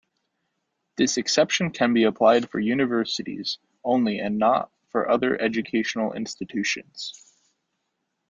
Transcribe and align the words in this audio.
This 0.97 1.17
exception 1.17 1.69
can 1.69 1.93
be 1.93 2.05
applied 2.05 2.49
for 2.49 2.59
universities 2.59 3.59
only 3.83 4.17
and 4.17 4.39
not 4.39 4.71
for 4.89 5.07
other 5.07 5.39
educational 5.39 6.13
institutions. 6.13 7.13